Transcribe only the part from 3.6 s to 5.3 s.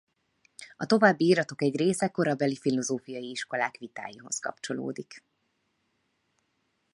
vitáihoz kapcsolódik.